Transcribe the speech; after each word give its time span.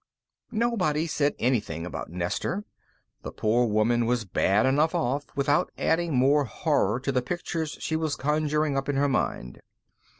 Nobody 0.55 1.05
said 1.05 1.35
anything 1.37 1.85
about 1.85 2.09
Nestor; 2.09 2.65
the 3.21 3.31
poor 3.31 3.67
woman 3.67 4.07
was 4.07 4.25
bad 4.25 4.65
enough 4.65 4.95
off 4.95 5.27
without 5.35 5.71
adding 5.77 6.15
more 6.17 6.45
horror 6.45 6.99
to 7.01 7.11
the 7.11 7.21
pictures 7.21 7.77
she 7.79 7.95
was 7.95 8.15
conjuring 8.15 8.75
up 8.75 8.89
in 8.89 8.95
her 8.95 9.07
mind. 9.07 9.59